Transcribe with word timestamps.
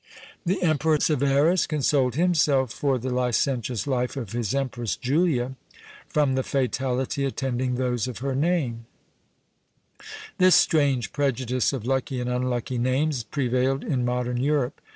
The 0.47 0.63
Emperor 0.63 0.99
Severus 0.99 1.67
consoled 1.67 2.15
himself 2.15 2.73
for 2.73 2.97
the 2.97 3.13
licentious 3.13 3.85
life 3.85 4.17
of 4.17 4.31
his 4.31 4.55
empress 4.55 4.95
Julia, 4.95 5.55
from 6.07 6.33
the 6.33 6.41
fatality 6.41 7.23
attending 7.23 7.75
those 7.75 8.07
of 8.07 8.17
her 8.17 8.33
name. 8.33 8.87
This 10.39 10.55
strange 10.55 11.13
prejudice 11.13 11.71
of 11.71 11.85
lucky 11.85 12.19
and 12.19 12.31
unlucky 12.31 12.79
names 12.79 13.23
prevailed 13.23 13.83
in 13.83 14.03
modern 14.03 14.37
Europe. 14.37 14.81